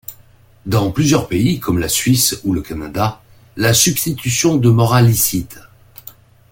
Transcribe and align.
Dans 0.65 0.89
plusieurs 0.89 1.27
pays 1.27 1.59
comme 1.59 1.77
la 1.77 1.87
Suisse 1.87 2.39
ou 2.43 2.53
le 2.53 2.63
Canada, 2.63 3.21
la 3.55 3.71
substitution 3.71 4.55
demeura 4.57 5.03
licite. 5.03 5.59